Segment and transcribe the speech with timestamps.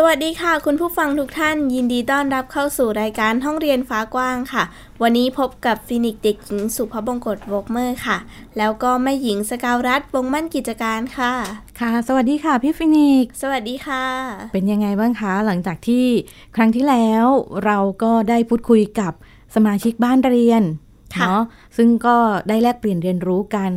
[0.00, 4.64] สวัสดีค่ะ คุณผู้ฟังทุกท่าน ยินดีต้อนรับเข้าสู่รายการห้องเรียนฟ้ากว้างค่ะ
[5.02, 8.18] วันนี้พบกับฟินิกซ์เด็กหญิงสุภบงกตวกเมอร์ค่ะ
[8.58, 11.32] แล้วก็แม่หญิงสกาวรัฐวงมั่นกิจการค่ะ
[11.80, 14.04] ค่ะ สวัสดีค่ะพี่ฟินิกซ์สวัสดีค่ะ
[14.52, 16.06] เป็นยังไงบ้างคะหลังจากที่
[16.56, 17.26] ครั้งที่แล้ว
[17.64, 19.12] เราก็ได้พูดคุยกับ
[19.54, 20.62] สมาชิกบ้านเรียน
[21.14, 21.42] ค่ะเนาะ
[21.76, 22.16] ซึ่งก็
[22.48, 23.72] ได้แลกเปลี่ยนเรียนรู้กัน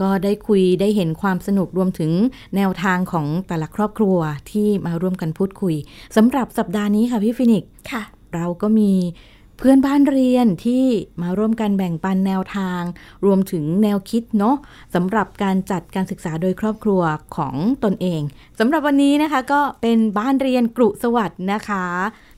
[0.00, 2.12] ก็ได้คุยได้เห็นความสนุกรวมถึง
[2.56, 4.18] แนวทางของแต่ละครอบครัว
[4.50, 5.74] ที่มาร่วมกันพูดคุย
[6.16, 8.02] สำหรับสัปดาห์นี้ค่ะพี่ฟินิกซ์ค่ะ
[8.34, 8.92] เราก็มี
[9.58, 10.84] เพื่อนบ้านเรียนที่
[11.22, 12.82] มาร่วมกันแบ่งปันแนวทาง
[13.24, 14.56] รวมถึงแนวคิดเนาะ
[14.94, 17.02] สำหรับการจัดการศึกษาโดยครอบครัว
[17.36, 18.20] ของตนเอง
[18.58, 21.84] สำหรับวันนี้นะคะ ก็เป็นบ้านเรียนกรุสวัสดิ์นะคะ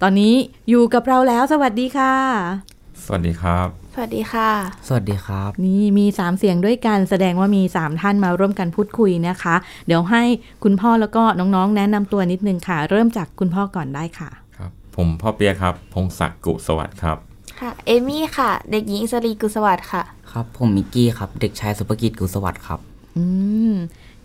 [0.02, 0.34] ตอนนี้
[0.68, 4.50] อยู่กับเราแล้ว สวัสดีค่ะ สวัสดีครับ สวัสดีค่ะ
[4.86, 9.54] สวัสดีครับ นี่มี3เสียงด้วยกันแสดงว่ามี3ท่านมาร่วมกันพูดคุยนะคะ
[9.86, 10.22] เดี๋ยวให้
[10.64, 17.16] คุณพ่อแล้วก็น้องๆ แนะนำตัวนิดนึงค่ะ เริ่มจากคุณพ่อก่อนได้ค่ะ ครับ ผมพ่อเปียครับ พงศักดิ์กุสวัสดิ์ครับ
[17.60, 20.02] ค่ะ เอมี่ค่ะ เด็กหญิงสรีกุลสวัสดิ์ค่ะ
[20.32, 22.80] ครับ ผมมิกกี้ครับ เด็กชายสุภกิจกุลสวัสดิ์ครับ
[23.16, 23.24] อื
[23.70, 23.72] ม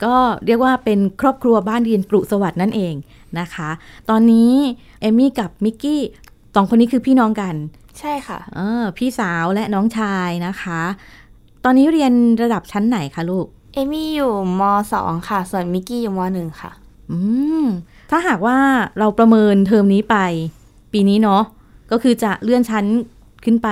[0.03, 0.13] ก็
[0.45, 2.93] เรียกว่าเป็นครอบครัวบ้านเรียนกรุสวัสดิ์นั่นเอง
[3.39, 3.69] นะคะ
[4.09, 4.53] ตอนนี้
[5.01, 6.01] เอมี่กับมิกกี้
[6.55, 7.55] สองคนนี้คือพี่น้องกัน
[7.99, 10.81] ใช่ค่ะเออพี่สาวและน้องชายนะคะ
[11.63, 14.61] ตอนนี้เรียนระดับชั้นไหนคะลูก เอมี่อยู่ม
[14.93, 16.71] สองค่ะ ส่วนมิกกี้อยู่มหนึ่งค่ะ
[17.11, 17.17] อื
[17.63, 17.65] ม
[18.09, 18.57] ถ้าหากว่า
[18.99, 20.17] เราประเมินเทอมนี้ไป
[20.93, 21.43] ปีนี้เนาะ
[21.91, 22.85] ก็คือจะเลื่อนชั้น
[23.45, 23.69] ขึ้นไป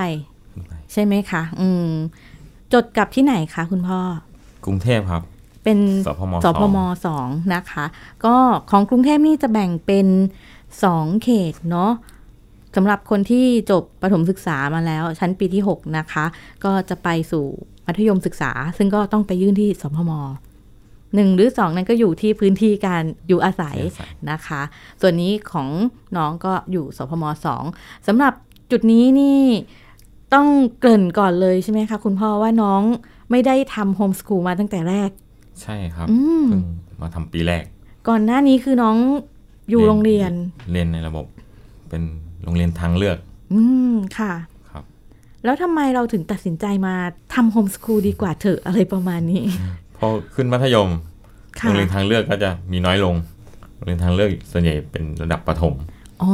[0.91, 1.89] ใช่ไหมคะ อืม
[2.73, 3.99] จดกับที่ไหนคะคุณพ่อ
[4.65, 5.21] กรุงเทพครับ
[5.63, 7.85] เป็นสพมสพมสองสองนะคะ
[8.25, 8.35] ก็
[8.71, 10.07] ของกรุงเทพนี่จะแบ่งเป็น
[10.83, 11.91] สองเขตเนาะ
[12.75, 16.25] สำหรับคนที่จบประถมศึกษามาแล้ว ชั้นปีที่ 6 นะคะ
[16.63, 17.45] ก็จะไปสู่
[17.85, 20.11] มัธยมศึกษา ซึ่งก็ต้องไปยื่นที่สพม
[21.15, 24.61] หนึ่งหรือสองนั้นก็อยู่ที่พื้นที่การอยู่อาศัยอาศัยนะคะ
[25.01, 25.67] ส่วนนี้ของ
[26.17, 27.63] น้องก็อยู่สพมสอง
[28.07, 28.33] สำหรับ
[28.71, 29.41] จุดนี้นี่
[30.33, 30.47] ต้อง
[30.79, 32.81] เกริ่นก่อนเลยใช่ไหมคะคุณพ่อว่าน้อง
[33.31, 35.09] ไม่ได้ทำโฮมสคูลมาตั้งแต่แรก
[35.61, 36.63] ใช่ครับอืมเพิ่ง
[37.01, 37.63] มาทำปีแรก
[38.07, 38.97] ก่อนหน้านี้คือน้อง
[39.69, 40.31] อยู่โรงเรียน
[40.71, 41.25] เรียนในระบบ
[41.89, 43.17] เป็นโรงเรียนทางเลือก
[43.53, 43.61] อื
[43.91, 44.33] มค่ะ
[44.71, 44.83] ครับ
[45.43, 46.95] แล้วทำไมเราถึงตัดสินใจมา
[47.33, 49.43] ทำโฮมสคูลดีกว่าเถอะอะไรประมาณนี้
[49.97, 50.89] พอขึ้นมัธยม
[51.59, 53.15] ค่ะโรงเรียนทางเลือกก็จะมีน้อยลง
[53.75, 55.73] โรงเรียนทางเลือกส่วนใหญ่เป็นระดับประถม
[56.21, 56.31] อ๋อ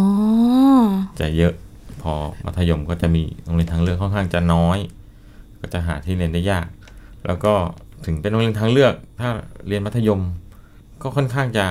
[1.20, 1.54] จะเยอะ
[2.02, 2.14] พอ
[2.46, 4.78] มัธยมก็จะมีโรงเรียนทางเลือกค่อนข้างจะน้อย
[5.60, 6.68] ก็จะหาที่เรียนได้ยาก
[7.26, 7.54] แล้วก็
[8.06, 9.30] ถึงเป็นโรงเรียนทางเลือก ถ้า
[9.68, 10.22] เรียนมัธยม
[11.02, 11.66] ก็ค่อนข้างจะ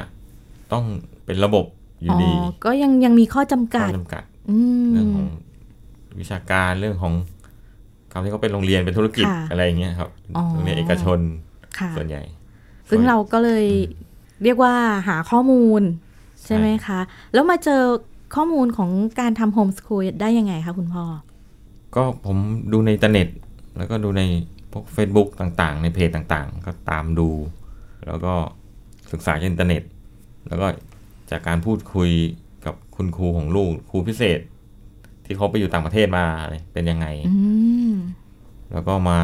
[0.72, 0.84] ต้อง
[1.24, 1.64] เป็นระบบ
[2.02, 2.32] อยู่อ๋อดี
[2.64, 4.33] ก็ยังยังมีข้อจำข้กัอดจำกัดอื
[4.92, 5.26] เรื่องมของ
[6.20, 7.14] วิชาการเรื่องของ
[8.12, 11.18] คำที่เขาเป็นโรงเรียนเป็นธุรกิจค่ะอะไรอย่างเงี้ยครับอ๋อโรงเรียนเอกชน
[11.78, 12.22] ค่ะส่วนใหญ่
[12.90, 13.66] ซึ่งเราก็เลย
[14.42, 14.74] เรียกว่า
[15.08, 15.82] หาข้อมูล
[16.44, 17.00] ใช่ไหมคะ
[17.32, 17.82] แล้วมาเจอ
[18.36, 18.90] ข้อมูลของ
[19.20, 21.04] การทำโฮมสคูลได้ยังไงคะคุณพ่อ
[21.94, 22.36] ก็ผม
[22.72, 23.28] ดูในอินเทอร์เน็ต
[23.76, 24.22] แล้วก็ดูใน
[24.72, 27.28] พวก Facebook ต่างๆ ในเพจต่างๆ ก็ตามดู
[28.06, 28.32] แล้วก็
[29.12, 29.82] ศึกษาจากอินเทอร์เน็ต
[30.48, 30.66] แล้วก็
[31.30, 32.43] จากการพูดคุยกับ
[32.96, 34.40] คุณครูของลูกครูพิเศษ
[35.24, 37.34] ที่เขาไปอยู่ต่างประเทศมาอะไรเป็นยังไงอื
[37.90, 37.94] ม
[38.72, 39.18] แล้วก็มา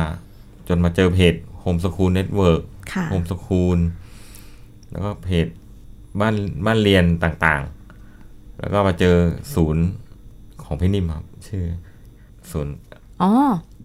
[0.69, 3.79] จนมาเจอเพจ Home School Network ค่ะ home school
[4.91, 5.47] แล้วก็เพจ
[6.21, 6.35] บ้าน
[6.67, 9.17] บ้านเรียนต่างๆ แล้วก็มาเจอ
[9.55, 9.85] ศูนย์
[10.65, 11.65] ของพี่นิ่มครับ ชื่อ
[12.53, 12.75] ศูนย์
[13.23, 13.31] อ๋อ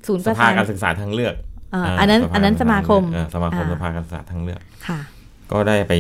[0.08, 1.36] ศูนย์สประภาสานการศึกษาทางเลือก
[1.74, 5.00] อ่าาอันนั้นสภอันนั้นสมาคมเออสมาคมอ่าสภาการศึกษาทางเลือกค่ะ
[5.52, 5.94] ก็ได้ไป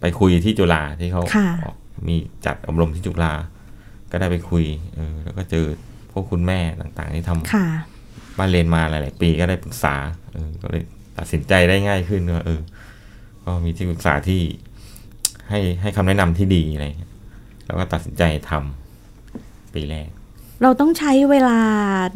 [0.00, 2.14] ไปคุยที่จุฬาที่เขาค่ะออก มี
[2.46, 3.32] จัดอบรมที่จุฬา
[4.10, 4.64] ก็ได้ไปคุย
[4.94, 5.64] เออแล้วก็เจอ
[6.12, 7.66] พวกคุณแม่ต่างๆ ที่ทำค่ะ
[8.38, 9.94] บ้านเรียนมาหลาย ๆ ปีก็ได้ปรึกษา
[10.32, 10.82] เออก็เลย
[11.18, 12.60] ตัดสินใจได้ง่ายขึ้นว่าเออ
[13.44, 14.42] ก็มีที่ปรึกษาที่
[15.48, 17.12] ให้ให้คำแนะนำที่ดีอะไรเงี้ย
[17.66, 20.08] แล้วก็ตัดสินใจทำปีแรก
[20.62, 21.60] เราต้องใช้เวลา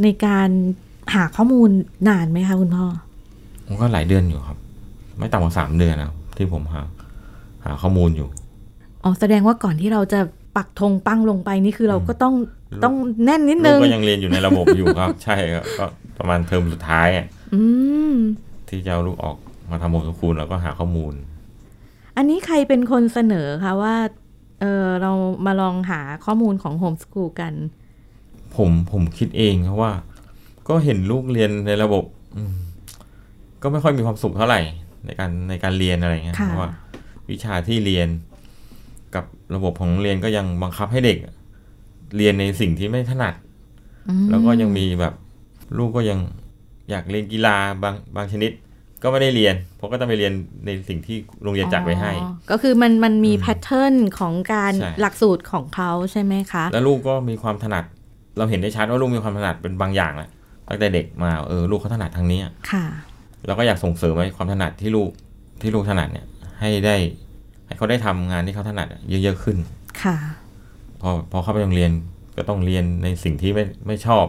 [0.02, 0.49] ในการ
[1.14, 1.70] หาข้อมูล
[2.08, 2.87] นานไหมคะคุณพ่อ
[3.67, 4.58] ผมก็หลายเดือนอยู่ครับ
[5.19, 6.82] ไม่ต่ำกว่าสามเดือนนะที่ผมหา
[7.64, 8.29] หาข้อมูลอยู่
[9.05, 10.21] อ๋อแสดงว่าก่อนที่เราจะ
[10.56, 12.35] ปักธงปั้งลงไปนี่คือเราก็ต้อง
[12.85, 15.85] ต้องแน่นนิดลูนึกงก็ยังเรียนอยู่ในระบบอยู่ครับ ใช่ครับก็
[16.19, 17.62] ประมาณเทอมสุดท้ายอะอื
[18.12, 18.15] ม
[18.69, 19.37] ที่จะเอาลูกออก
[19.71, 21.15] มาทำโมสคูลแล้วก็หาข้อมูล
[22.17, 23.97] อันนี้ใครเป็นคนเสนอคะว่า
[24.61, 25.12] เออเรา
[25.47, 27.53] มาลองหาข้อมูลของโฮมส o ูลกัน
[28.56, 29.93] ผมผมคิดเองเพราะว่า
[30.69, 32.05] ก็เห็นลูกเรียนในระบบ
[32.37, 32.55] อืม
[33.62, 34.61] ก็ไม่ค่อยมีความสุขเท่าไหร่
[35.06, 36.71] ในการในการเรียนอะไรเงี้ยค่ะเพราะว่า
[37.31, 38.09] วิชาที่เรียน
[39.14, 39.25] กับ
[39.55, 41.19] ระบบของโรงเรียนก็ยังบังคับให้เด็ก
[42.16, 43.34] เรียนในสิ่งที่ไม่ถนัด
[44.08, 45.14] อืมแล้วก็ยังมีแบบ
[45.78, 46.19] ลูกก็ยัง
[46.90, 48.50] อยากเรียนกีฬาบางบางชนิด
[49.02, 50.32] ก็ไม่ได้เรียน เพราะก็ต้องไปเรียน
[50.66, 57.84] ในสิ่งที่โรงเรียนจัดไว้ให้อ๋อก็คือมันมันมีอืมแพทเทิร์นของการใช่หลักสูตรของเขาใช่ไหมคะ แล้วลูกก็มีความถนัด
[58.38, 60.31] เราเห็นได้ชัดว่าลูกมีความถนัดเป็นบางอย่างแหละ
[60.69, 62.84] ตั้งแต่เด็กมาเออลูกเขาถนัดทางนี้อะค่ะ
[63.46, 65.11] เราก็อยากส่งเสริมไว้ความถนัดที่ลูก
[65.62, 66.26] ที่ลูกถนัดเนี่ย
[66.61, 66.96] ให้ได้
[67.69, 69.56] ให้เขาได้ทำงานที่เขาถนัดอะเยอะๆขึ้น
[70.03, 70.17] ค่ะ
[71.00, 71.91] พอพอเข้าไปโรงเรียน
[72.37, 74.25] ก็ต้องเรียนในสิ่งที่ไม่ไม่ชอบ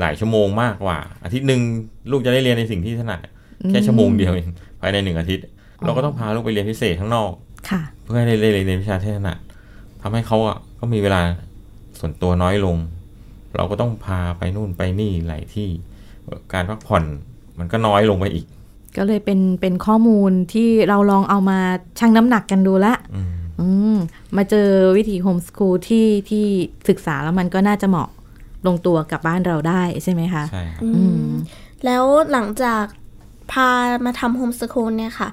[0.00, 1.60] หลายชั่วโมงมากกว่า อาทิตย์หนึ่ง
[2.10, 3.32] ลูกจะได้เรียนในสิ่งที่ถนัดอะ
[3.70, 4.48] แค่ชั่วโมงเดียวเอง
[4.80, 5.44] ภายในหนึ่งอาทิตย์
[5.84, 7.30] เราก็ต้องพาลูกไปเรียนพิเศษข้างนอก
[7.70, 9.38] ค่ะ เพื่อให้ได้เรียนในวิชาที่ถนัด
[10.02, 11.20] ทำให้เขาอะก็มีเวลา
[11.98, 12.76] ส่วนตัวน้อยลง
[13.56, 15.68] เราก็ต้องพาไปนู่นไปนี่หลายที่
[16.52, 17.04] การพักผ่อน
[17.58, 18.46] มันก็น้อยลงไปอีก
[18.98, 21.58] ก็เลยเป็นเป็นข้อมูลที่เราลองเอามา
[21.98, 23.30] ชั่งน้ำหนักกันดูละอืม
[23.60, 23.96] อืม
[24.36, 26.44] มาเจอวิธีโฮมส o ูลที่ที่
[26.88, 28.08] ศึกษาแล้วมันก็น่าจะเหมาะ
[28.66, 31.30] ลงตัวกับบ้านเราได้ใช่ไหมคะ ใช่ครับอืม
[31.84, 32.84] แล้วหลังจาก
[33.52, 33.70] พา
[34.06, 35.28] มาทำโฮมส o ูลเนี่ยค่ะ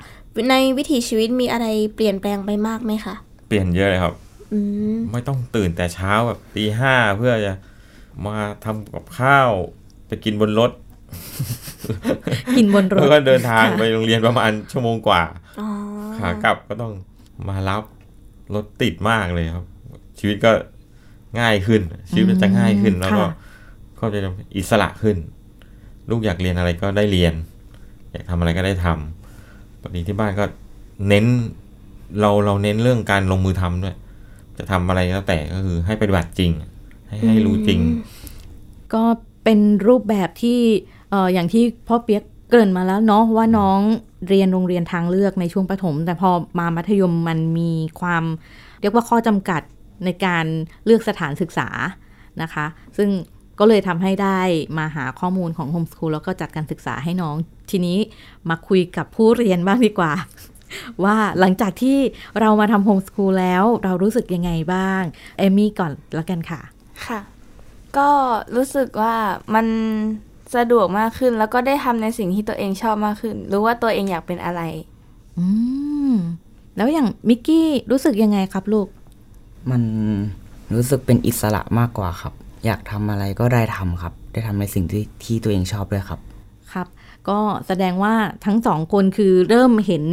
[0.50, 1.66] ในวิถีชีวิตมีอะไร
[1.96, 3.16] เปลี่ยนแปลงไปมากไหมคะ
[3.48, 4.14] เปลี่ยนเยอะเลยครับ
[4.54, 4.60] อื
[4.94, 7.54] มไม่ต้องตื่นแต่เช้าแบบตีห้าเพื่อจะ
[8.26, 9.50] มาทำกับข้าว
[10.08, 10.72] ไปกินบนรถ
[12.58, 15.22] กินบนรแล้วถก็เดินทางไปโรงเรียนประมาณชั่วโมงกว่า
[15.60, 15.68] อ๋อ
[16.18, 16.94] ขากลับก็ต้อง
[17.50, 17.84] มารับ
[18.56, 19.66] รถติดมากเลยครับ
[20.20, 20.52] ชีวิตก็
[21.40, 23.30] ง่ายขึ้น ชีวิตมันจะง่ายขึ้นแล้วก็ค่ะ
[24.00, 24.20] ก็จะ
[24.58, 25.18] อิสระขึ้น
[26.10, 27.34] ลูกอยากเรียนอะไรก็ได้เรียน
[28.12, 30.46] อยากทำอะไรก็ได้ทำปกติที่บ้านก็
[31.08, 31.26] เน้น
[32.20, 33.96] เราเราเน้นเรื่องการลงมือทำด้วย
[34.58, 36.52] จะทำอะไรก็แต่ก็คือให้ปฏิบัติจริง
[37.08, 37.80] ให้ให้รู้จริง
[38.94, 39.04] ก็
[39.44, 40.60] เป็นรูปแบบที่
[40.94, 43.80] เอ่ออย่างที่พ่อเปียกเกริ่นมาแล้วเนาะว่าน้อง
[44.30, 46.30] เรียนโรงเรียนทางเลือกในช่วงประถม แต่พอ
[46.60, 48.24] มามัธยมมันมีความ
[48.82, 49.62] เรียกว่าข้อจำกัด
[50.06, 50.46] ในการ
[50.86, 51.68] เลือกสถานศึกษา
[52.42, 52.66] นะคะ
[52.98, 53.10] ซึ่ง
[53.60, 54.40] ก็เลยทำให้ได้
[54.78, 57.36] มาหาข้อมูลของโฮมส o ูลแล้วก็จัดการศึกษาให้น้อง
[57.72, 57.98] ทีนี้
[58.50, 60.14] มาคุยกับผู้เรียนบ้างดีกว่า
[61.04, 61.98] ว่าหลังจากที่
[62.40, 65.02] เรามาทำโฮมส o ูลแล้วเรารู้สึกยังไงบ้าง
[65.38, 66.62] เอมี่ก่อนแล้วกันค่ะ
[67.08, 67.20] ค่ะ
[67.98, 68.10] ก็
[68.56, 69.16] รู้สึกว่า
[69.54, 69.66] มัน
[70.56, 74.62] สะดวกมากขึ้น แล้วก็ได้ทำในสิ่งที่ตัวเองชอบมากขึ้น รู้ว่าตัวเองอยากเป็นอะไร
[75.38, 75.46] อื
[76.12, 76.14] ม
[76.78, 78.88] แล้วอย่างมิกกี้รู้สึกยังไงครับลูก
[79.72, 79.82] มัน
[80.74, 82.34] รู้สึกเป็นอิสระมากกว่าครับ
[82.66, 86.20] อยากทำอะไรก็ได้ทำครับ ได้ทำในสิ่งที่ที่ตัวเองชอบด้วยครับ
[86.74, 86.88] ครับ
[87.30, 88.14] ก็แสดงว่า
[88.46, 90.04] ทั้งสองคนคือเริ่มเห็น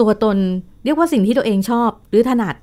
[0.00, 0.36] ตัวตน
[0.84, 2.54] เรียกว่าสิ่งที่ตัวเองชอบ หรือถนัด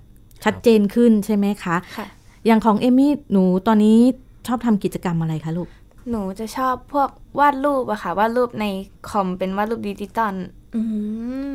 [0.44, 2.07] ชัดเจนขึ้นใช่ไหมคะค่ะ
[2.45, 3.97] อย่างของเอมี่หนูตอนนี้
[4.47, 5.68] ชอบทำกิจกรรมอะไรคะลูก
[6.09, 7.09] หนูจะชอบพวก
[7.39, 8.65] วาดรูปอะค่ะ วาดรูปใน
[9.09, 10.33] คอมเป็นวาดรูปดิจิตอล
[10.75, 10.81] อื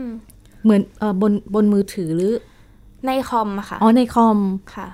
[0.00, 0.02] ม
[0.64, 2.32] เหมือนเออบนบนมือถือหรือ
[3.06, 4.38] ในคอมอะค่ะ อ๋อในคอม
[4.74, 4.88] ค่ะ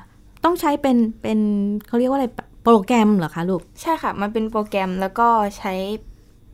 [0.45, 1.39] ต้องใช้เป็นเป็น
[1.87, 2.29] เขาเรียกว่าอะไร
[2.65, 5.29] โปรแกรมเหรอคะลูก ใช่ค่ะ มันเป็นโปรแกรมแล้วก็
[5.59, 5.73] ใช้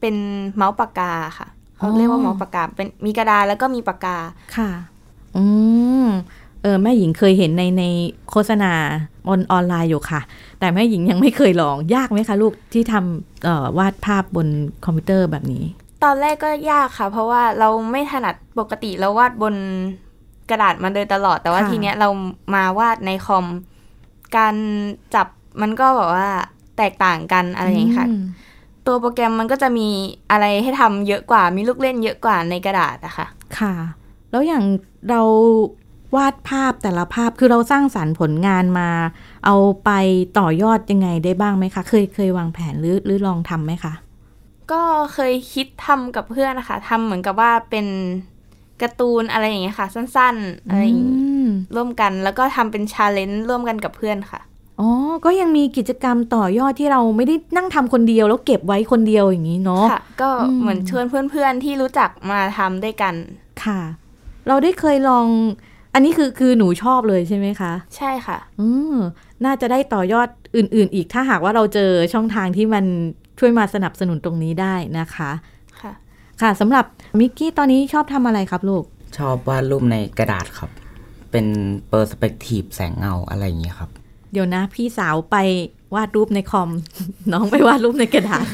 [0.00, 0.16] เป็น
[0.56, 1.48] เมาส์ปากกาค่ะ
[1.80, 4.16] อ๋อเขาเรียกว่าเมาส์ปากกาเป็นมีกระดาษแล้วก็มีปากกา
[4.56, 4.70] ค่ะ
[5.36, 5.44] อื
[6.04, 6.06] ม
[6.62, 7.84] เออแม่หญิงเคยเห็นในใน
[8.31, 8.72] โฆษณา
[9.28, 10.21] ออนออนไลน์อยู่ค่ะ
[10.59, 14.49] แต่แม่หญิงยังไม่เคยลองยากไหมคะลูกที่ทำเอ่อวาดภาพบน
[14.85, 15.64] คอมพิวเตอร์แบบนี้
[16.04, 19.54] ตอนแรกก็ยากค่ะ เพราะว่าเราไม่ถนัดปกติเราวาดบน
[20.50, 22.09] กระดาษมาโดยตลอดแต่ว่าค่ะทีเนี้ยเรา
[22.54, 23.47] มาวาดในคอม
[24.37, 24.54] การ
[25.14, 25.26] จับ
[25.61, 26.28] มันก็แบบว่า
[26.78, 28.23] แตกต่างกันอะไรอย่างนี้ยค่ะอืม
[28.87, 29.88] ตัวโปรแกรมมันก็จะมี
[30.30, 33.26] อะไรให้ทำเยอะกว่า มีลูกเล่นเยอะกว่าในกระดาษอะค่ะ
[33.59, 33.73] ค่ะ
[34.30, 34.64] แล้วอย่าง
[35.11, 35.23] เรา
[36.16, 38.90] วาดภาพแต่ละภาพคือเราสร้างสรรค์ผลงานมา
[39.46, 39.90] เอาไป
[40.38, 43.94] ต่อยอดยังไงได้บ้างไหมคะ เคยเคยวางแผนหรือหรือลองทำไหมคะ
[44.72, 44.82] ก็
[45.14, 47.86] เคยคิดทำกับเพื่อนนะคะทำเหมือนกับว่าเป็น
[48.82, 54.40] การ์ตูนอะไรอย่างเงี้ยค่ะ สั้นๆอะไรอย่างงี้อืมร่วมกันแล้วก็ทำเป็นชาเลนจ์ร่วมกันกับเพื่อนค่ะ
[54.80, 54.90] อ๋อ
[55.24, 63.14] ก็ยังมีกิจกรรมต่อยอดที่เราไม่ได้นั่งทำคนเดียวแล้วเก็บไว้คนเดียวอย่างนี้เนาะค่ะ ก็อืมเหมือนชวนเพื่อนๆที่รู้จักมาทำด้วยกัน
[63.64, 63.80] ค่ะ
[64.48, 65.26] เราได้เคยลอง
[65.99, 68.97] อันนี้คือคือหนูชอบเลยใช่ไหมคะ ใช่ค่ะ อืม
[69.45, 72.85] น่าจะได้ต่อยอดอื่น ๆ อีกถ้าหากว่าเราเจอช่องทางที่มัน
[73.38, 75.31] ช่วยมาสนับสนุนตรงนี้ได้นะคะ
[75.81, 75.93] ค่ะ
[76.43, 76.85] ค่ะสำหรับ
[77.21, 78.85] มิกกี้ตอนนี้ชอบทำอะไรครับลูก
[79.19, 80.71] ชอบวาดรูปในกระดาษครับ
[81.31, 81.47] เป็น
[81.88, 83.90] perspective แสงเงาอะไรอย่างเงี้ยครับ
[84.33, 85.37] เดี๋ยวนะพี่สาวไป
[85.95, 86.71] วาดรูปในคอม
[87.33, 88.45] น้องไปวาดรูปในกระดาษ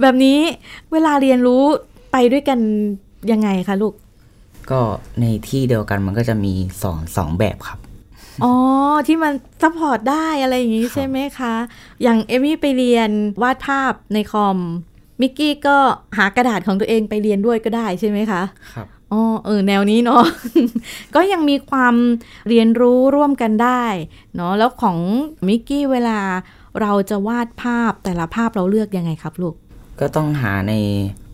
[0.00, 0.38] แบบนี้
[0.92, 1.62] เวลาเรียนรู้
[2.12, 2.58] ไปด้วยกัน
[3.32, 3.94] ยังไงคะลูก
[4.70, 4.80] ก็
[5.20, 7.78] ในที่เดียวกันมันก็จะมีสอนสองแบบครับ
[8.44, 8.54] อ๋อ
[9.06, 11.54] ที่มัน support ได้อะไรอย่างนี้ใช่ไหมคะ
[12.02, 13.10] อย่างเอมี่ไปเรียน
[13.42, 14.56] วาดภาพในคอม
[15.20, 15.76] มิกกี้ก็
[16.18, 18.42] หากระดาษของตัวเองไปเรียนด้วยก็ได้ใช่ไหมคะ
[18.74, 20.22] ครับอ๋อเออแนวนี้เนาะ
[21.14, 21.94] ก็ยังมีความ
[22.48, 23.84] เรียนรู้ร่วมกันได้
[24.36, 24.98] เนาะแล้วของ
[25.48, 26.18] มิกกี้เวลา
[26.80, 29.54] เราจะวาดภาพแต่ละภาพเราเลือกยังไงครับลูก
[30.00, 30.74] ก็ต้องหาใน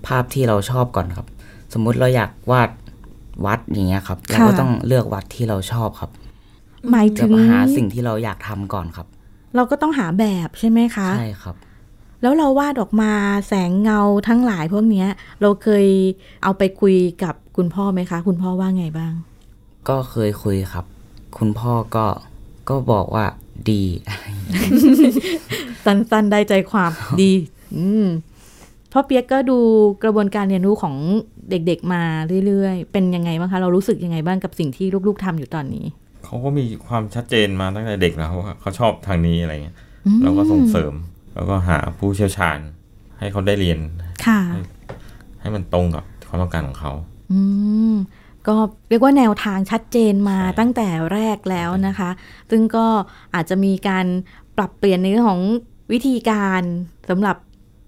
[0.07, 1.27] ภาพที่เราชอบก่อนครับ
[1.73, 2.69] สมมุติเราอยากวาด
[3.47, 6.11] วัดอย่างเงี้ยครับเราก็ค่ะต้องเลือกวัดที่เราชอบครับ
[6.91, 9.07] หมายแล้ถึวงก็หาสิ่งที่เราอยากทำก่อนครับ
[9.57, 11.57] เราก็ต้องหาแบบใช่ไหมคะใช่ครับ
[12.23, 13.13] แล้วเราวาดออกมา
[13.49, 15.09] แสงเงาทั้งหลายพวกเนี้ย
[15.41, 15.87] เราเคย
[16.43, 19.13] เอาไปคุยกับคุณพ่อไหมคะ คุณพ่อว่าไงบ้าง
[19.89, 20.85] ก็เคยคุยครับ
[21.39, 22.07] คุณพ่อก็
[22.69, 23.25] ก็บอกว่า
[23.71, 23.83] ดี
[25.85, 26.91] สั้นๆได้ใจความ
[27.23, 27.33] ดี
[27.77, 28.07] อืม
[28.93, 29.59] พ่อเปียกก็ดู
[30.03, 30.95] กระบวนการเรียนรู้ของ
[31.51, 32.03] เด็กๆมา
[32.47, 35.85] เรื่อยๆ เป็นยังไงบ้างคะ เรารู้สึกยังไงบ้างกับสิ่งที่ลูกๆทำอยู่ตอนนี้
[36.25, 40.93] เขาก็มีความชัดเจนมาตั้งแต่เด็กแล้วว่าเขาชอบทางนี้อะไรเงี้ยอืมเราก็ส่งเสริม
[41.35, 42.59] แล้วก็หาผู้เชี่ยวชาญ
[43.19, 43.79] ให้เขาได้เรียน
[44.27, 44.41] ค่ะ
[45.41, 46.93] ให้มันตรงกับความต้องการของเขา
[47.33, 47.41] อื
[47.93, 47.95] ม
[48.49, 48.55] ก็
[48.89, 52.11] เรียกว่าแนวทางชัดเจนมาใช่ตั้งแต่แรกแล้วนะคะ
[52.51, 52.87] ซึ่งก็
[53.35, 54.07] อาจจะมีการ
[54.57, 55.43] ปรับเปลี่ยนในเรื่องของ
[55.93, 56.63] วิธีการ
[57.11, 57.37] สำหรับ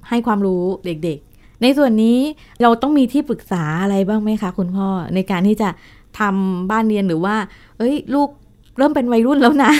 [0.08, 1.23] ให้ความรู้เด็กๆ
[1.62, 2.18] ในส่วนนี้
[2.62, 5.68] เราต้องมีที่ปรึกษาอะไรบ้างไหมคะ คุณพ่อในการที่จะ
[6.18, 7.36] ทำบ้านเรียนหรือว่า
[7.78, 8.28] เอ้ย ลูก
[8.78, 9.72] เริ่มเป็นวัยรุ่นแล้วนะ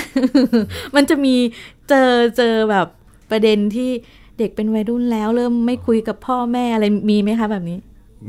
[0.95, 1.35] มันจะมี
[1.89, 2.87] เจอเจอแบบ
[3.31, 3.91] ประเด็นที่
[4.39, 7.79] เด็กเป็นวัยรุ่นแล้ว เริ่มไม่คุยกับพ่อแม่อะไรมีไหมคะแบบนี้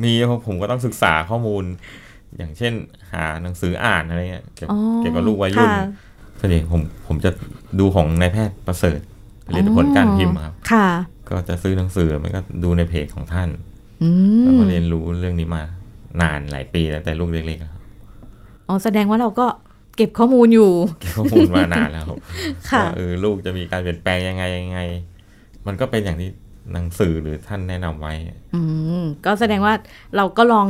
[0.04, 1.64] มีครับผมก็ต้องศึกษาข้อมูล
[2.38, 2.74] อย่างเช่น
[3.14, 5.86] หาหนังสืออ่านอะไรเงี้ยเกี่ยวอ๋อเกี่ยวกับลูกวัยรุ่นค่ะ
[6.40, 7.32] ส่วนใหญ่ผมผมจะ
[7.80, 9.00] ดูของนายแพทย์ประเสริฐ
[9.52, 10.88] เรียนผลการพิมพ์ครับค่ะ
[11.30, 13.50] ก็จะซื้อหนังสือไม่ก็ดูในเพจของท่าน
[14.04, 14.10] อื
[14.42, 15.64] แล้วมก็เรียนรู้เรื่องนี้มา
[16.22, 17.82] นานหลายปีแล้วแต่ลูกเล็กๆอะครับ
[18.68, 19.48] อ๋อแสดงว่าเราก็
[19.98, 22.18] เก็บข้อมูลอยู่ เก็บข้อมูลมานานแล้วครับ
[22.70, 24.80] ค่ะว่าเออลูกจะมีการเปลี่ยนแปลงยังไงยังไง
[25.68, 26.30] มันก็เป็นอย่างที่
[26.74, 28.14] หนังสือหรือท่านแนะนำไว้
[28.56, 28.62] อื
[29.02, 29.74] มก็แสดงว่า
[30.16, 30.68] เราก็ลอง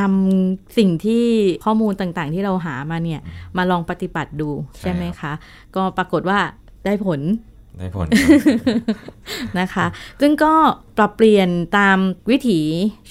[0.00, 1.24] นำสิ่งที่
[1.64, 3.20] ข้อมูลต่างๆ ที่เราหามาเนี่ย
[3.56, 5.32] มาลองปฏิบัติดูใช่ใช่ไหมคะ
[5.76, 6.38] ก็ปรากฏว่า
[6.84, 7.20] ได้ผล
[7.78, 8.06] ได้ผล
[9.60, 9.86] นะคะ
[10.20, 10.54] ซึ่งก็
[10.96, 11.98] ปรับเปลี่ยนตาม
[12.30, 12.60] วิถี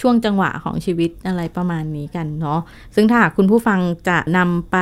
[0.02, 2.60] ช่วงจังหวะของชีวิตอะไรประมาณนี้กันเนาะ
[2.96, 4.78] ซึ่งถ้าคุณผู้ฟังจะนำไป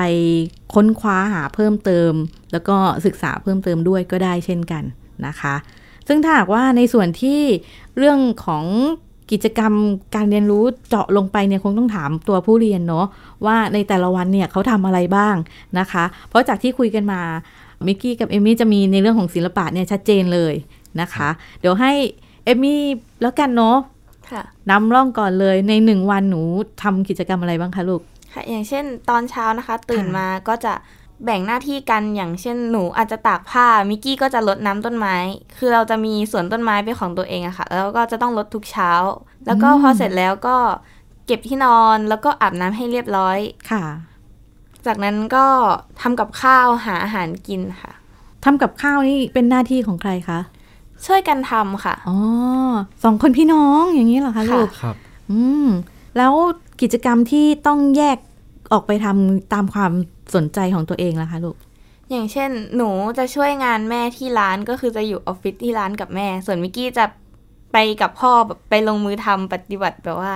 [0.73, 2.11] ค้นคว้าหาเพิ่มเติม
[2.51, 4.83] แล้วก็ศึกษาเพิ่มเติมด้วยก็ได้เช่นกัน
[5.27, 5.55] นะคะ
[6.07, 7.41] ซึ่งถ้าหากว่าในส่วนที่
[7.97, 8.65] เรื่องของ
[9.31, 9.73] กิจกรรม
[10.15, 13.05] การเรียนรู้เจาะลงไปเนี่ยคงต้องถามตัวผู้เรียนเนาะ
[13.45, 15.35] ว่าในแต่ละวันเนี่ยเขาทำอะไรบ้าง
[15.79, 17.21] นะคะ เพราะจากที่คุยกันมา
[17.87, 20.53] มิกกี้กับเอมี่จะมีในเรื่องของศิลปะเนี่ยชัดเจนเลย
[21.01, 21.29] นะคะ
[21.59, 21.91] เดี๋ยวให้
[22.45, 22.81] เอมี่
[23.21, 23.77] แล้วกันเนาะ
[24.31, 26.41] ค่ะนำร่องก่อนเลยในหนึ่งวันหนู
[26.83, 28.01] ทำกิจกรรมอะไรบ้างคะลูก
[28.33, 30.73] ค่ะอย่างเช่นตอนเช้านะคะ ตื่นค่ะมาก็จะ
[31.25, 35.15] แบ่งหน้าที่กันอย่างเช่นหนูอาจจะตากผ้ามิกกี้ก็จะรดน้ำต้นไม้
[35.57, 38.91] คือเราจะมีสวนต้นไม้เป็นของตัวเองอะค่ะ แล้วก็จะต้องรดทุกเช้า
[39.45, 40.57] แล้วก็พอเสร็จแล้วก็
[41.27, 43.37] เก็บที่นอนแล้วก็อาบน้ำให้เรียบร้อย
[43.71, 43.83] ค่ะ
[44.85, 45.45] จากนั้นก็
[46.01, 47.93] ทำกับข้าวหาอาหารกินค่ะ
[48.45, 50.39] ทำกับข้าวนี่เป็นหน้าที่ของใครคะ
[51.05, 52.17] ช่วยกันทำค่ะ อ๋อ
[53.03, 54.95] สองคนพี่น้องอย่างนี้เหรอคะค่ะลูก ครับ
[55.31, 55.67] อืม
[56.17, 56.33] แล้ว
[56.81, 58.17] กิจกรรมที่ต้องแยก
[58.71, 59.91] ออกไปทำตามความ
[60.35, 61.55] สนใจของตัวเองล่ะคะลูก
[62.11, 67.05] อย่างเช่น หนูจะช่วยงานแม่ที่ร้านก็คือจะอยู่ออฟฟิศที่ร้านกับแม่ ส่วนมิกกี้จะ
[67.73, 70.33] ไปกับพ่อแบบไปลงมือทำปฏิบัติแบบว่า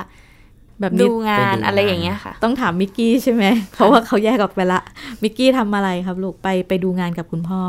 [0.81, 3.43] แบบนี้ดูงานไปดูงานอะไรอย่างเงี้ยค่ะ ต้องถามมิกกี้ใช่ไหม
[3.73, 4.81] เพราะว่าเขาแยกออกไปละ
[5.23, 7.61] มิกกี้ทำอะไรครับลูกไปไปดูงานกับคุณพ่อ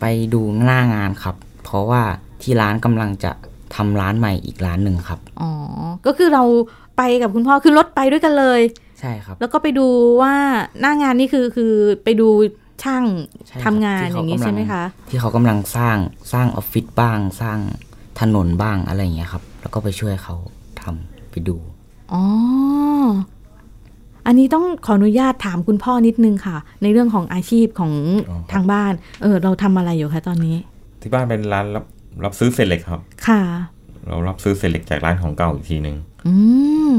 [0.00, 2.02] ไปดูหน้างานครับ เพราะว่า
[2.42, 3.32] ที่ร้านกำลังจะ
[3.76, 5.50] ทำร้านใหม่อีกร้านหนึ่งครับอ๋อ
[6.06, 6.44] ก็คือเรา
[6.96, 8.60] ไปกับคุณพ่อคือรถไปด้วยกันเลย
[9.00, 9.86] ใช่ครับ แล้วก็ไปดู
[10.22, 10.34] ว่า
[10.80, 11.72] หน้างานนี่คือคือ
[12.04, 12.28] ไปดู
[12.82, 13.04] ช่าง
[13.46, 15.96] ใช่ครับทำงานที่อเขาย่างนี้กำลังใช่ไหมคะ ที่เขากำลังสร้าง
[16.32, 17.58] สร้างออฟฟิศบ้าง สร้าง
[18.20, 20.36] ถนนบ้างอะไรอย่างเงี้ยครับ แล้วก็ไปช่วยเขา
[20.82, 21.56] ทำไปดู
[22.12, 22.22] อ๋อ
[24.26, 27.92] อันนี้ต้องขออนุญาตถามคุณพ่อนิดนึงค่ะ ในเรื่องของอาชีพของ
[28.30, 28.92] อ๋อทางบ้าน
[29.22, 30.56] เออ เราทำอะไรอยู่คะตอนนี้
[31.00, 31.84] ที่บ้านเป็นร้านรับ
[32.24, 33.42] รับซื้อเศษเหล็กครับ ค่ะ
[34.06, 35.96] เรารับซื้อเศษเหล็กจากร้านของเก่าอีกทีหนึ่ง
[36.26, 36.34] อื
[36.90, 36.92] ม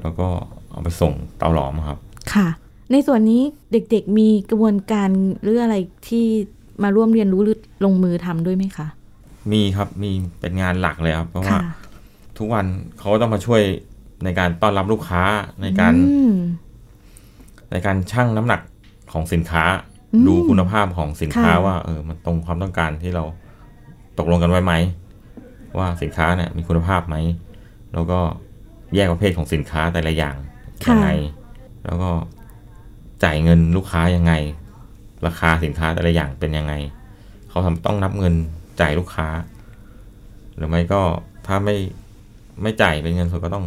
[0.00, 0.28] แล้วก็
[0.70, 1.98] เอาไปส่งเตาหลอมครับ
[2.34, 2.48] ค่ะ
[2.92, 5.08] ในส่วนนี้เด็กๆมีกระบวนการ
[5.42, 5.74] หรืออะไร
[6.08, 6.24] ที่
[6.82, 8.86] มาร่วมเรียนรู้หรือลงมือทำด้วยไหมคะ
[9.52, 10.10] มีครับมี
[10.40, 11.60] เป็นงานหลักเลยครับ เพราะว่าค่ะ
[12.38, 12.66] ทุกวัน
[12.98, 13.62] เขาก็ต้องมาช่วย
[14.24, 15.22] ในการต้อนรับลูกค้า
[15.62, 16.34] ในการอืม
[17.70, 18.60] ในการชั่งน้ำหนัก
[19.12, 19.64] ของสินค้า
[20.14, 23.24] อืมดูคุณภาพของสินค้าค่ะว่าเออมันตรงความต้องการที่เรา
[24.18, 24.72] ตกลงกันไว้ไหม
[25.78, 27.16] ว่าสินค้าเนี่ยมีคุณภาพไหม
[27.92, 28.20] แล้วก็
[28.94, 30.36] แยกประเภทของสินค้าแต่ละอย่าง
[30.90, 31.08] ยังไง
[31.84, 32.10] แล้วก็
[33.24, 34.32] จ่ายเงินลูกค้ายังไง
[35.26, 36.72] ราคาสินค้าแต่ละอย่างเป็นยังไง
[37.48, 38.34] เขาทำต้องนับเงิน
[38.80, 39.28] จ่ายลูกค้า
[40.56, 41.00] หรือไม่ก็
[41.46, 41.76] ถ้าไม่
[42.62, 43.64] ไม่จ่ายเป็นเงินสดก็ต้อง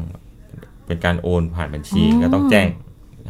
[0.89, 2.67] เป็นการโอนผ่านบัญชีอ๋อก็ต้องแจ้ง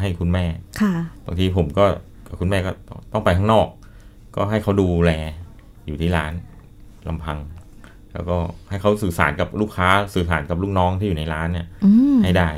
[0.01, 0.45] ให้คุณแม่
[0.81, 0.93] ค่ะ
[1.25, 1.85] บางทีผมก็
[2.27, 2.71] กับคุณแม่ก็
[3.13, 3.67] ต้องไปข้างนอก
[4.35, 5.11] ก็ให้เขาดูแล
[5.85, 6.33] อยู่ที่ร้าน
[7.07, 7.37] ลำพัง
[8.13, 8.37] แล้วก็
[8.69, 12.49] ให้เขาสื่อสารกับลูกค้าสื่อสารกับลูกน้องที่อยู่ในร้านเนี่ยอืมให้ได้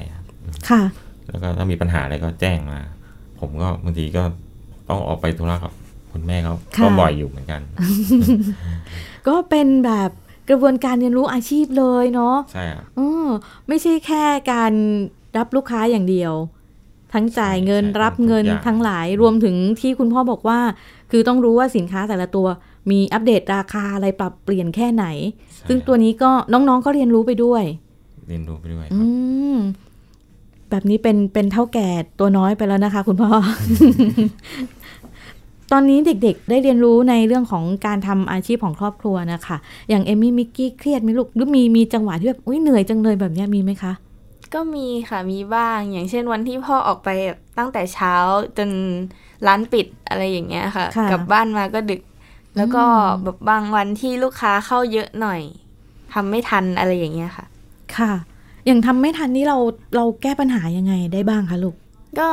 [0.69, 0.81] ค่ะ
[1.29, 2.79] แล้วก็ถ้ามีปัญหาอะไรก็แจ้งมา
[3.39, 4.23] ผมก็บางทีก็
[4.89, 5.73] ต้องออกไปธุระกับ
[6.11, 7.61] คุณแม่เขาค่ะก็บ่อยอยู่เหมือนกัน
[9.27, 10.11] ก็เป็นแบบ
[10.49, 13.27] กระบวนการเรียนรู้อาชีพเลยเนาะใช่ครับเออ
[13.67, 14.73] ไม่ใช่แค่การ
[15.37, 16.33] รับลูกค้าอย่างเดียว
[17.13, 20.59] ทั้งจ่ายเงินใช่รับเงินทุกอย่างทั้งหลายรวมถึงที่คุณพ่อบอกว่า
[21.11, 22.47] คือต้องรู้ว่าสินค้าแต่ละตัว
[22.91, 25.05] มีอัปเดตราคาอะไรปรับเปลี่ยนแค่ไหน
[25.55, 27.63] ใช่ซึ่งตัวนี้ก็น้องๆก็เรียนรู้ไปด้วย
[28.27, 29.07] เรียนรู้ไปด้วยคอืรับ
[29.53, 29.57] ม
[30.69, 33.31] แบบนี้เป็นเป็นเท่าแก่ตัวน้อยไปแล้วนะคะ คุณพ่อ
[35.71, 39.57] ตอนนี้เด็กๆ ได้เรียนรู้ในเรื่องของการทำอาชีพของครอบครัวนะคะ
[39.89, 43.93] อย่างเอมมี่มิกกี้เครียดไหมลูกหรือมีมีจังหวะที่แบบอุ้ยเหนื่อยจังเลยแบบเนี้ยมีไหมคะ
[44.53, 48.13] ก็มีค่ะมีบ้างอย่างเช่นวันที่พ่อออกไปแบบตั้งแต่เช้า
[48.57, 48.69] จน
[49.47, 52.01] ร้านปิดอะไรอย่างเงี้ยค่ะค่ะกลับบ้านมาก็ดึก
[52.57, 55.41] แล้วก็อืมแบบบางวันที่ลูกค้าเข้าเยอะหน่อย
[56.13, 57.45] ทำไม่ทันอะไรอย่างเงี้ยค่ะ
[57.97, 58.11] ค่ะ
[58.65, 59.57] อย่างทำไม่ทันนี่เรา
[59.95, 61.75] เราแก้ปัญหายังไงได้บ้างคะลูก
[62.19, 62.27] ก็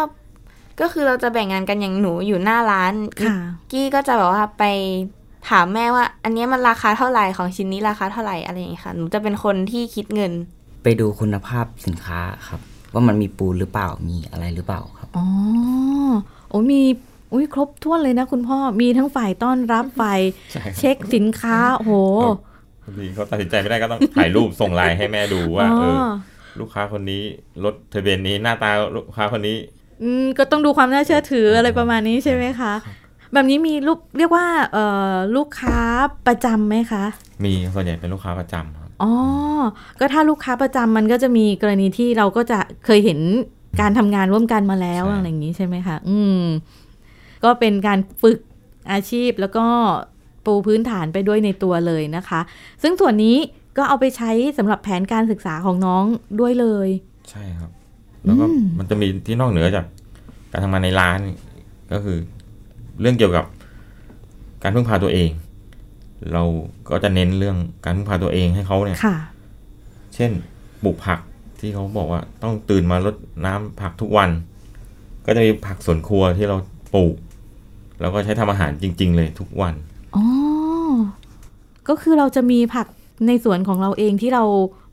[0.81, 3.35] ก็คือเราจะแบ่งงานกันอย่างหนูอยู่หน้าร้านค่ะ
[3.71, 4.65] กี้ก็จะแบบว่าไป
[5.51, 10.33] ถามแม่ว่า อันเนี้ยมันราคาเท่าไหร่ของชิ้นนี้ราคาเท่าไหร่อะไรอย่างเงี้ยค่ะ หนูจะเป็นคนที่คิดเงิน
[10.83, 12.61] ไปดูคุณภาพสินค้าครับ
[12.93, 15.27] ว่ามันมีปูนหรือเปล่ามีอะไรหรือเปล่าครับอ๋อ
[16.49, 16.83] โอ้มี
[17.33, 20.21] อุ้ยครบถ้วนเลยนะคุณพ่อมีทั้งฝ่ายต้อนรับฝ่าย
[20.53, 21.93] ใช่ครับเช็คสินค้าโอ้โห
[22.85, 26.07] บางทีเขาตัดสินใจไม่ได้ก็ต้องถ่ายรูปส่งไลน์ให้แม่ดูว่าอ๋อเออ
[26.61, 27.23] ลูกค้าคนนี้
[27.65, 29.78] รถทะเบียนนี้หน้าตาลูกค้าคนนี้อืม
[30.39, 32.73] ก็ต้องดูความน่าเชื่อถืออะไรประมาณนี้ใช่ไหมคะ
[33.33, 35.79] แบบนี้มีลูกเรียกว่าเอ่อลูกค้า
[36.27, 37.05] ประจำไหมคะ
[37.45, 39.13] มีส่วนใหญ่เป็นลูกค้าประจำครับอ๋อ
[40.01, 43.21] ก็ถ้าลูกค้าประจำมันก็จะมีกรณีที่เราก็จะเคยเห็น
[43.81, 46.43] การทำงานร่วมกันมาแล้วอะไรอย่างนี้ใช่ไหมคะ อืม
[47.45, 48.39] ก็เป็นการฝึก
[48.93, 49.65] อาชีพแล้วก็
[50.47, 52.41] ปูพื้นฐานไปด้วยในตัวเลยนะคะ
[52.83, 53.37] ซึ่งส่วนนี้
[53.77, 56.05] ก็เอาไปใช้สำหรับแผนการศึกษาของน้อง
[56.41, 56.89] ด้วยเลย
[57.31, 57.71] ใช่ครับ
[58.25, 59.85] แล้วก็อืมมันจะมีที่นอกเหนือจาก
[60.53, 61.19] การทำงานในร้าน
[61.93, 62.19] ก็คือ
[63.01, 63.45] เรื่องเกี่ยวกับ
[64.63, 65.31] การพึ่งพาตัวเอง
[66.33, 66.43] เรา
[66.91, 69.17] ก็จะเน้นเรื่องการพึ่งพาตัวเองให้เขาเนี่ยค่ะ
[70.15, 70.31] เช่น
[70.83, 71.19] ปลูกผัก
[71.61, 74.31] ที่เขาบอกว่าต้องตื่นมารดน้ำผักทุกวัน
[75.27, 76.57] ก็จะมีผักสวนครัวที่เรา
[76.95, 77.17] ปลูก
[78.01, 79.75] แล้วก็ใช้ทำอาหารจริง ๆ เลยทุกวัน
[80.17, 80.25] อ๋อ
[81.89, 82.87] ก็คือเราจะมีผัก
[83.27, 84.45] ในสวนของเราเองที่เรา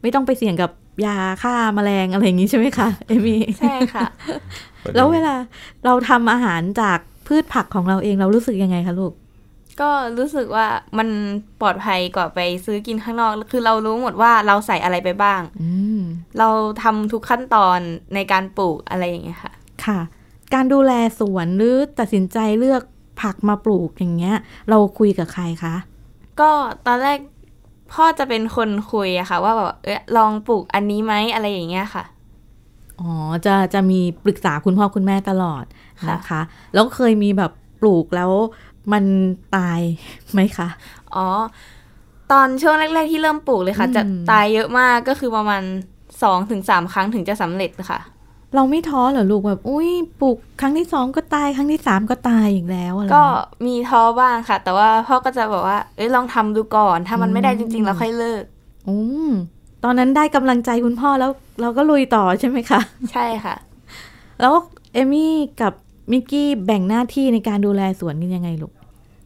[0.01, 0.71] ไม่ต้องไปเสี่ยงกับ
[1.05, 4.09] ยาฆ่าแมลงอะไรอย่างนี้ใช่ไหมคะเอมี่ใช่ค่ะ
[4.95, 5.35] แล้วเวลา
[5.85, 9.13] เราทำอาหารจากพืชผักของเราเองเรารู้สึกยังไงคะลูก
[9.81, 11.07] ก็รู้สึกว่ามัน
[11.61, 16.01] ปลอดภัยกว่าไปซื้อกินข้างนอก คือเรารู้หมดว่าเราใส่อะไรไปบ้างอืม
[16.39, 16.49] เรา
[16.83, 17.79] ทำทุกขั้นตอน
[18.15, 19.53] ในการปลูกอะไรอย่างเงี้ยค่ะ
[19.85, 19.99] ค่ะ
[20.53, 22.83] การดูแลสวนหรือตัดสินใจเลือก
[23.21, 24.35] ผักมาปลูกอย่างเงี้ย
[24.69, 25.75] เราคุยกับใครคะ
[26.39, 26.51] ก็
[26.87, 27.19] ตอนแรก
[27.91, 32.03] พ่อจะเป็นคนคุยอะค่ะ ว่าแบบเออลองปลูกอันนี้ไหมอะไรอย่างเงี้ยค่ะ
[32.99, 33.11] อ๋อ
[33.45, 35.65] จะจะมีปรึกษาคุณพ่อคุณแม่ตลอด
[36.01, 36.41] ค่ะนะคะ
[36.73, 38.31] แล้วเคยมีแบบปลูกแล้ว
[38.93, 39.03] มัน
[39.55, 39.79] ตาย
[40.33, 40.67] ไหมคะ
[41.15, 41.27] อ๋อ
[42.31, 45.63] ตอนช่วงแรก ๆ ที่เริ่มปลูกเลยค่ะอืมจะตายเยอะมากก็คือประมาณ
[46.23, 47.99] สองถึงสามครั้งถึงจะสำเร็จค่ะ
[48.55, 49.89] เราไม่ท้อเหรอลูกแบบ อุ้ย
[50.21, 58.43] ปลูกครั้งที่สองก็ตายครั้งที่สามก็ตายอีกแล้วอะไรก็เงี้ยมีท้อบ้างค่ะ แต่ว่าพ่อก็จะบอกว่า เอ้ยลองทำดูก่อน ถ้ามันไม่ได้จริง ๆ เราค่อยเลิก
[58.87, 58.95] อื
[59.29, 59.31] ม
[59.83, 61.31] ตอนนั้นได้กำลังใจคุณพ่อแล้ว
[61.61, 62.81] เราก็ลุยต่อใช่ไหมคะ
[63.11, 63.55] ใช่ค่ะ
[64.41, 64.53] แล้ว
[64.93, 65.73] เอมี่กับ
[66.11, 68.73] มิกกี้แบ่งหน้าที่ในการดูแลสวนกันยังไงลูก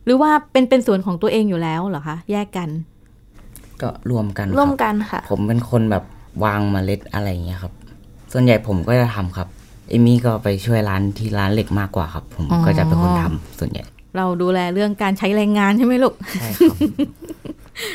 [0.05, 2.69] หรือว่าเป็นเป็นสวนของตัวเองอยู่แล้วเหรอคะแยกกัน
[3.81, 6.03] ก็รวมกันร่วมครับกันค่ะ ผมเป็นคนแบบ
[6.43, 7.73] วางเมล็ดอะไรอย่างเงี้ยครับ
[8.33, 9.47] ส่วนใหญ่ผมก็จะทำครับ
[9.89, 13.83] เอมี่ก็ไปช่วยร้านที่ร้านเหล็กมากกว่าครับ ผมอ๋อก็จะเป็นคนทำส่วนใหญ่
[14.17, 16.75] เราดูแลเรื่องการใช้แรงงานใช่ไหมลูกใช่ครับ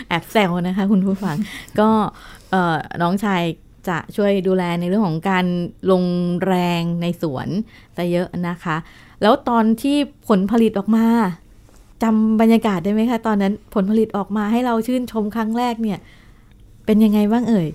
[0.09, 1.37] แอบแซวนะคะ คุณผู้ฟัง
[1.81, 1.89] ก็
[2.51, 3.43] เอ่อน้องชาย
[3.89, 5.47] จะช่วยดูแลในเรื่องของการ
[5.91, 6.05] ลง
[6.47, 7.49] แรงในสวน
[7.97, 8.77] ซะเยอะนะคะ
[9.23, 9.97] แล้วตอนที่
[10.29, 11.07] ผลผลิตออกมา
[12.03, 15.99] จำบรรยากาศได้ไหมคะ ตอนนั้นผลผลิตออกมาให้เราชื่นชมครั้งแรกเนี่ย
[16.87, 17.69] เป็นยังไงบ้างเอ่ย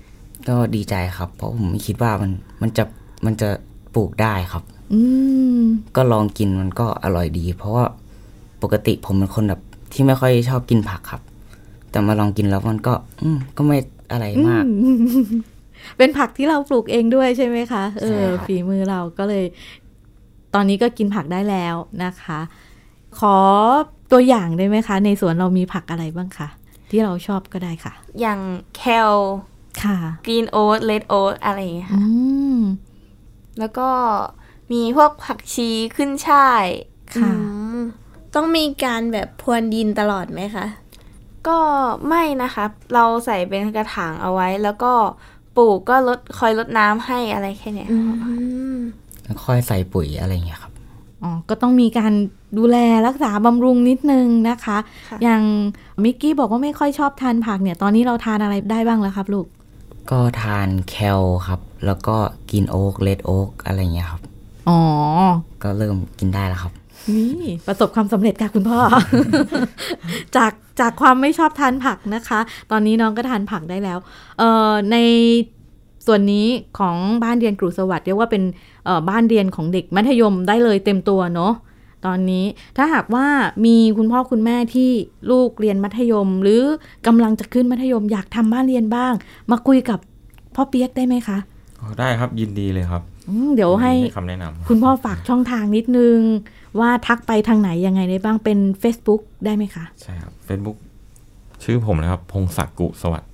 [0.48, 2.30] ก็ดีใจครับ เพราะผมไม่คิดว่ามัน
[2.62, 2.84] มันจะ
[3.24, 3.48] มันจะ
[3.94, 5.00] ปลูกได้ครับ อื
[5.60, 5.62] ม
[5.96, 7.84] ก็ลองกินมันก็อร่อยดี เพราะว่า
[8.62, 9.60] ปกติผมเป็นคนแบบ
[9.92, 11.22] ที่ไม่ค่อยชอบกินผักครับ
[11.90, 13.78] แต่มาลองกินแล้วมันก็ อืมก็ไม่
[14.12, 14.98] อะไรมากอืม
[15.96, 19.44] เป็นผักที่เราปลูกเองด้วยใช่ไหมคะเออใช่ครับฝีมือเราก็เลย
[20.54, 22.40] ตอนนี้ก็กินผักได้แล้วนะคะ
[23.18, 23.36] ขอ
[24.12, 26.48] ตัวอย่างได้ไหมคะ ในสวนเรามีผักอะไรบ้างคะ
[26.90, 28.40] ที่เราชอบก็ได้ค่ะ อย่าง
[28.76, 29.10] แคล
[29.82, 32.02] ค่ะ green oat red oat อะไรอย่างเงี้ยค่ะอื
[32.56, 32.58] ม
[33.58, 33.88] แล้วก็
[34.72, 36.64] มีพวกผักชีขึ้นช่าย
[37.16, 37.36] ค่ะอื
[37.78, 37.80] ม
[38.34, 40.66] ต้องมีการแบบพรวนดินตลอดไหมคะ
[41.48, 41.58] ก็
[42.08, 44.92] ไม่นะคะ เราใส่เป็นกระถางเอาไว้ แล้วก็
[45.56, 47.98] ปลูกก็ลดคอยลดน้ำให้อะไรแค่เนี้ยอื
[48.74, 48.76] ม
[49.24, 50.72] แล้วค่อยใส่ปุ๋ยอะไรอย่างเงี้ยครับ
[51.22, 52.12] อ๋อก็ต้องมีการ
[52.58, 54.78] ดูแลรักษาบำรุงนิดนึงนะคะ
[55.08, 55.42] ค่ะอย่าง
[56.04, 59.46] มิกกี้บอกว่าไม่ค่อยชอบทานผักเนี่ย ตอนนี้เราทานอะไรได้บ้างแล้วครับลูก
[60.10, 62.16] ก็ทานแคลครับ แล้วก็
[62.50, 64.22] กินโอ๊กเลดโอ๊กอะไรอย่างเงี้ยครับ
[64.68, 64.80] อ๋อ
[65.62, 66.72] ก็เริ่มกินได้แล้วครับ
[67.16, 68.78] นี่ประสบความสำเร็จค่ะคุณพ่อ
[70.36, 73.98] จากจากความไม่ชอบทานผักนะคะ ตอนนี้น้องก็ทานผักได้แล้ว
[74.38, 74.96] เอ่อใน
[76.06, 76.46] ส่วนนี้
[76.78, 78.42] ของบ้านเรียนกรุสวัสดิ์เรียกว่าเป็น
[78.84, 81.52] เอ่อบ้านเรียนของเด็กมัธยมได้เลยเต็มตัวเนาะ
[82.06, 82.44] ตอนนี้
[82.76, 83.26] ถ้าหากว่า
[83.66, 84.90] มีคุณพ่อคุณแม่ที่
[85.30, 86.62] ลูกเรียนมัธยม หรือ
[87.06, 89.12] กำลังจะขึ้นมัธยมอยากทำบ้านเรียนบ้าง
[89.50, 89.98] มาคุยกับ
[90.54, 91.38] พ่อเปียกได้ไหมคะ
[91.80, 96.18] อ๋อได้ครับยินดีเลยครับอืมเดี๋ยวให้คำแนะนำคุณพ่อฝากช่องทางนิดนึง
[96.80, 100.76] ว่าทักไปทางไหนยังไงได้บ้างเป็น Facebook ได้ไหมคะใช่ครับ Facebook
[101.64, 103.28] ชื่อผมนะครับ พงศักดิ์กุสวัสดิ์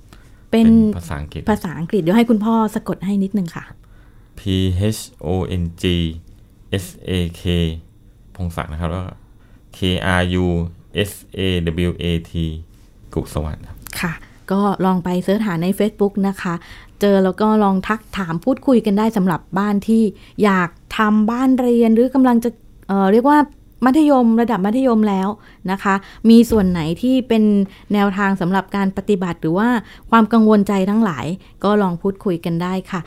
[0.51, 3.63] เป็นภาษาอังกฤษภาษาอังกฤษเดี๋ยวให้คุณพ่อสะกดให้นิดนึงค่ะ
[4.39, 4.41] P
[4.97, 5.27] H O
[5.61, 5.83] N G
[6.83, 7.43] S A K
[8.37, 9.09] พงศักดิ์นะครับ แล้วก็
[9.77, 9.79] K
[10.19, 10.45] R U
[11.09, 11.39] S A
[11.87, 12.31] W A T
[13.13, 14.13] กุสวัสดิ์ครับค่ะ
[14.51, 16.53] ก็ลองไปเสิร์ชหาใน Facebook นะคะ
[17.01, 20.03] เจอแล้วก็ลองทักถามพูดคุยกันได้สำหรับบ้านที่
[20.43, 22.49] อยากทำบ้านเรียนหรือกำลังจะ
[22.87, 23.39] เออเรียกว่า
[23.85, 25.27] มัธยมระดับมัธยมแล้ว
[25.71, 25.95] นะคะ
[26.29, 27.43] มีส่วนไหนที่เป็น
[27.93, 29.69] แนวทางสำหรับการปฏิบัติหรือว่า
[30.09, 31.25] ความกังวลใจทั้งหลาย
[31.63, 33.01] ก็ลองพูดคุยกันได้ค่ะ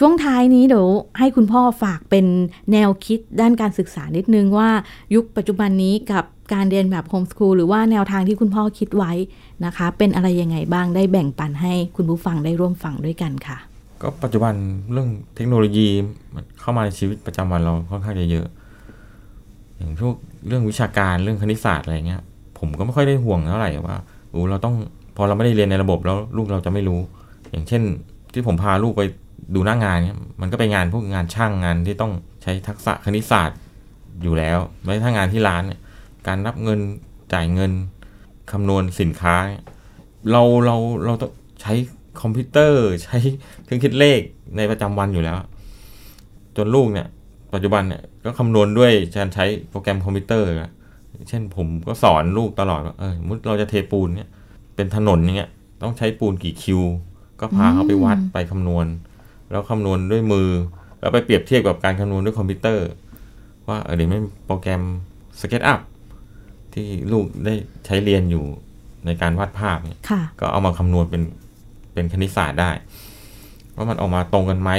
[0.04, 2.26] ่วงท้ายนี้เดี๋ยวให้คุณพ่อฝากเป็น
[2.72, 4.68] แนวคิดด้านการศึกษานิดนึงว่า
[5.14, 9.12] ยุคปัจจุบันนี้กับการเรียนแบบโฮมส o ูลหรือว่าแนวทางที่คุณพ่อคิดไว้
[9.64, 13.58] นะคะ เป็นอะไรยังไงบ้างได้แบ่งปันให้คุณผู้ฟังได้ร่วมฟังด้วยกันค่ะ
[14.02, 14.54] ก็ปัจจุบัน
[14.92, 15.88] เรื่องเทคโนโลยี
[16.60, 18.46] เข้ามาในชีวิตประจำวันเราค่อนข้างจะเยอะ
[19.76, 20.14] อย่างพวก
[20.46, 22.22] เรื่องวิชาการเรื่องคณิตศาสตร์อะไรเงี้ย
[22.58, 23.96] ผมก็ไม่ค่อยได้ห่วงเท่าไหร่ว่า
[24.30, 24.74] โอ้เราต้อง
[25.16, 27.00] พอเราไม่ได้เรียนในระบบแล้วลูกเราจะไม่รู้
[27.50, 27.82] อย่างเช่น
[28.32, 29.02] ที่ผมพาลูกไป
[29.54, 33.58] ดูหน้างานเนี่ยมันก็ไปงานพวกงานช่างงานที่ต้องใช้ทักษะคณิตศาสตร์
[34.22, 35.80] อยู่แล้ว ไม่ถ้างานที่ร้านเนี่ย
[36.26, 36.80] การรับเงิน
[37.32, 37.72] จ่ายเงิน
[38.52, 39.36] คำนวณสินค้า
[40.30, 41.32] เราเราเราต้อง
[41.62, 41.72] ใช้
[42.20, 43.18] คอมพิวเตอร์ใช้
[43.64, 44.20] เครื่องคิดเลข
[44.56, 45.36] ในประจำวันอยู่แล้ว
[46.56, 47.06] จนลูกเนี่ย
[47.54, 50.72] ปัจจุบันเนี่ยก็คำนวณด้วยการใช้โปรแกรมคอมพิวเตอร์อะ
[51.28, 54.28] เช่นผมก็สอนลูกตลอดว่าเออมมติเราจะเทปูนเนี่ย
[54.74, 55.50] เป็นถนนอย่างเงี้ย
[55.82, 56.82] ต้องใช้ปูนกี่คิว
[57.40, 58.86] ก็พาเขาไปวัดไปคำนวณ
[59.50, 60.48] แล้วคำนวณด้วยมือ
[61.00, 62.86] แล้วไปเปรียบเทียบกับการคำนวณด้วยคอมพิวเตอร์
[63.68, 64.82] ว่าเออเดี๋ยวไม่มีโปรแกรม
[65.40, 65.80] SketchUp
[66.74, 67.54] ที่ลูกได้
[67.86, 68.44] ใช้เรียนอยู่
[69.06, 71.22] ในการวาดภาพเนี่ยค่ะก็เอามาคำนวณเป็น
[71.94, 72.70] เป็นคณิตศาสตร์ได้
[73.76, 74.70] ว่ามันออกมาตรงกันไหม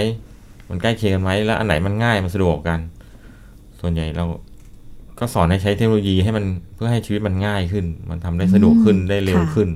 [0.70, 2.80] มันใกล้เคียงกันไหมแล้วอันไหนมันง่ายมันสะดวกกัน
[3.82, 4.26] ส่วนใหญ่เรา
[5.20, 9.70] ก็สอนให้ใช้เทคโนโลยีให้มันเพื่อให้ชีวิตมันง่ายขึ้น มันทำได้สะดวกขึ้นได้เร็วค่ะขึ้น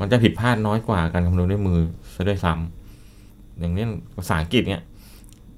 [0.00, 1.78] มันจะผิดพลาดน้อยกว่าการคำนวณด้วยมือ
[2.14, 2.83] ซะด้วยซ้ำ
[3.60, 4.82] อย่างเนี้ยภาษาอังกฤษเนี่ย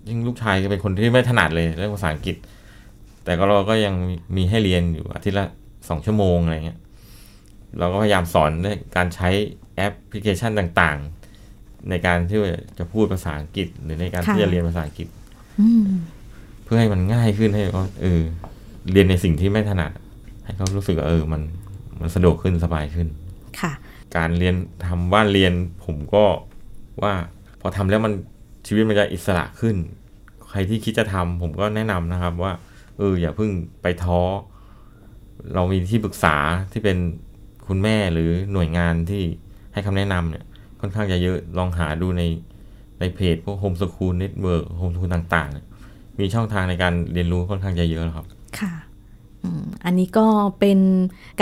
[0.08, 2.36] ยิ่งลูกชายก็เป็นคนที่ไม่ถนัดเลยเรื่องภาษาอังกฤษ
[3.24, 3.94] แต่ก็เราก็ยัง
[4.36, 5.46] มีให้เรียนอยู่อาทิตย์ละ
[5.88, 6.78] สองชั่วโมงอะไรเงี้ย
[7.78, 9.28] เราก็พยายามสอนด้วยการใช้
[9.76, 12.38] แอปพลิเคชันต่างๆ ในการที่
[12.78, 15.08] จะพูดภาษาอังกฤษ หรือในการค่ะที่จะเรียนภาษาอังกฤษ
[15.60, 15.86] อืม
[16.64, 18.22] เพื่อให้มันง่ายขึ้นให้เขาเออ
[18.92, 19.92] เรียนในสิ่งที่ไม่ถนัด
[20.44, 21.42] ให้เขารู้สึกว่าเออมัน
[22.00, 23.08] มันสะดวกขึ้นสบายขึ้น
[23.60, 23.72] ค่ะ
[24.16, 24.54] การเรียน
[24.86, 25.52] ทำบ้านเรียน
[25.84, 26.24] ผมก็
[27.02, 27.35] ว่าพ
[27.66, 28.12] อทำแล้วมัน
[28.66, 29.76] ชีวิตมันจะอิสระขึ้น
[30.50, 32.52] ใครที่คิดจะทำผมก็แนะนำนะครับว่า
[32.96, 33.50] เอออย่าเพิ่ง
[33.82, 34.20] ไปท้อ
[35.54, 36.36] เรามีที่ปรึกษา
[36.72, 36.98] ที่เป็น
[37.66, 39.22] คุณแม่หรือหน่วยงานที่
[39.72, 40.44] ให้คำแนะนำเนี่ย
[40.80, 42.22] ค่อนข้างจะเยอะลองหาดูใน
[43.00, 48.26] ในเพจพวก Home School Network home school ต่างๆ มีช่องทางในการเรียนรู้ค่อนข้างจะเยอะแล้วครับ
[48.58, 48.72] ค่ะ
[49.84, 50.26] อันนี้ก็
[50.60, 50.78] เป็น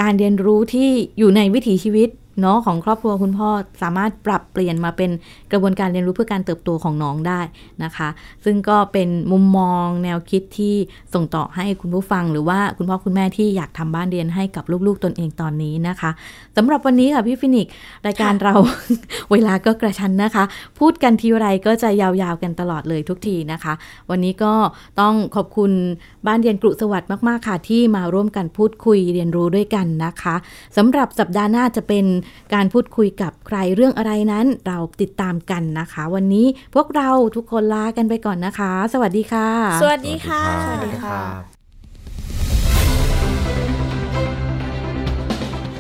[0.01, 2.09] การเรียนรู้ที่อยู่ในวิถีชีวิต
[2.41, 3.49] เนาะของครอบครัวคุณพ่อ
[3.83, 5.11] สามารถปรับเปลี่ยนมาเป็น
[5.53, 7.41] กระบวนการเรียนรู้เพื่อการเติบโตของน้องได้
[7.85, 8.09] นะคะ
[8.45, 10.75] ซึ่งก็เป็นมุมมองแนวคิดที่
[11.15, 16.11] ส่งต่อให้คุณผู้ฟัง หรือว่าคุณพ่อคุณแม่ที่อยากทำบ้านเรียนให้กับลูกๆตนเองตอนนี้นะคะ
[16.57, 17.73] สำหรับวันนี้ค่ะพี่ฟินิกซ์
[18.07, 18.55] รายการเรา
[19.33, 20.45] เวลาก็กระชั้นนะคะ
[20.79, 23.73] พูดกันทีไรก็จะยาวๆกันตลอดเลยทุกทีนะคะ
[24.11, 24.53] วันนี้ก็
[25.01, 25.71] ต้องขอบคุณ
[26.27, 30.35] บ้านเรียนกรุสวัสดิ์มากๆค่ะที่มาร่วมกันพูดคุยเรียนรู้ด้วยกันนะคะ
[30.77, 32.05] สำหรับสัปดาห์หน้าจะเป็น
[32.55, 39.49] การพูดคุยกับใครเรื่องอะไรนั้นเราติดตามกันนะคะ วันนี้พวกเราทุกคนลากันไปก่อนนะคะ สวัสดีค่ะ
[39.83, 41.41] สวัสดีค่ะ สวัสดีครับ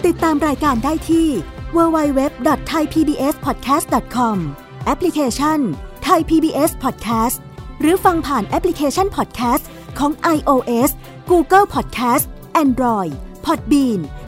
[0.07, 1.29] ติดตามรายการได้ที่
[1.77, 4.37] www.thaipbspodcast.com
[4.85, 5.59] แอปพลิเคชัน
[6.09, 7.37] Thai PBS Podcast
[7.81, 9.65] หรือฟังผ่านแอปพลิเคชัน Podcast
[9.99, 10.91] ของ iOS
[11.31, 12.25] Google Podcast
[12.63, 13.13] Android
[13.47, 14.01] Podbean